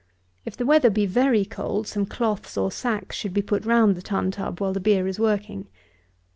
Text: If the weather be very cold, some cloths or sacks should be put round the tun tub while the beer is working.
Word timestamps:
If 0.45 0.57
the 0.57 0.65
weather 0.65 0.89
be 0.89 1.05
very 1.05 1.45
cold, 1.45 1.85
some 1.85 2.07
cloths 2.07 2.57
or 2.57 2.71
sacks 2.71 3.15
should 3.15 3.35
be 3.35 3.43
put 3.43 3.65
round 3.65 3.93
the 3.95 4.01
tun 4.01 4.31
tub 4.31 4.59
while 4.59 4.73
the 4.73 4.79
beer 4.79 5.05
is 5.05 5.19
working. 5.19 5.67